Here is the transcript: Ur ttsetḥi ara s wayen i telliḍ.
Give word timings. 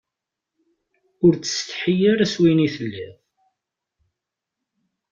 Ur 1.25 1.33
ttsetḥi 1.35 1.95
ara 2.11 2.25
s 2.31 2.35
wayen 2.39 2.65
i 2.67 2.69
telliḍ. 2.75 3.15